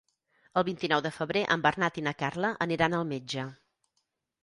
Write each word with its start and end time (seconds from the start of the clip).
El 0.61 0.65
vint-i-nou 0.69 1.03
de 1.07 1.11
febrer 1.19 1.45
en 1.57 1.67
Bernat 1.67 2.01
i 2.03 2.07
na 2.09 2.17
Carla 2.25 2.53
aniran 2.69 3.01
al 3.03 3.09
metge. 3.15 3.49